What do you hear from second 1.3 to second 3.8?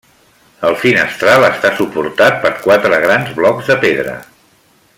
està suportat per quatre grans blocs de